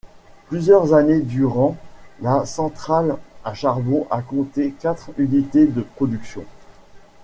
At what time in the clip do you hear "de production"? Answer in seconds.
5.67-6.43